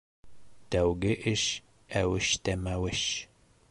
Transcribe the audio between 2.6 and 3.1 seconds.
мәүеш.